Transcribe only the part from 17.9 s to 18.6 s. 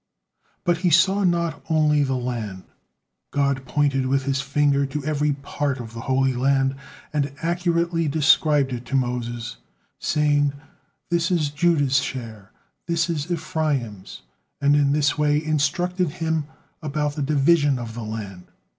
the land.